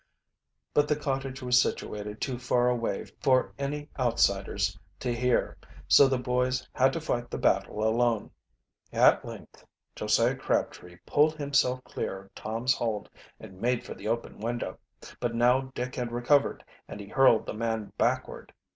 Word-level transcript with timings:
But 0.73 0.87
the 0.87 0.95
cottage 0.95 1.43
was 1.43 1.61
situated 1.61 2.19
too 2.19 2.39
far 2.39 2.69
away 2.71 3.05
for 3.21 3.53
any 3.59 3.87
outsiders 3.99 4.75
to 4.99 5.13
hear, 5.13 5.57
so 5.87 6.07
the 6.07 6.17
boys 6.17 6.67
had 6.73 6.91
to 6.93 6.99
fight 6.99 7.29
the 7.29 7.37
battle 7.37 7.87
alone. 7.87 8.31
At 8.91 9.23
length 9.23 9.63
Josiah 9.95 10.35
Crabtree 10.35 10.97
pulled 11.05 11.35
himself 11.35 11.83
clear 11.83 12.21
of 12.23 12.33
Tom's 12.33 12.73
hold 12.73 13.11
and 13.39 13.61
made 13.61 13.85
for 13.85 13.93
the 13.93 14.07
open 14.07 14.39
window. 14.39 14.79
But 15.19 15.35
now 15.35 15.71
Dick 15.75 15.93
had 15.93 16.11
recovered 16.11 16.65
and 16.87 16.99
he 16.99 17.07
hurled 17.09 17.45
the 17.45 17.53
man 17.53 17.93
backward. 17.99 18.53